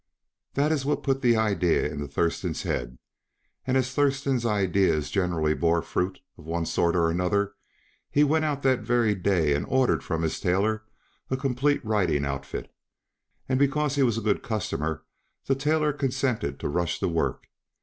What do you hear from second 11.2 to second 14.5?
a complete riding outfit, and because he was a good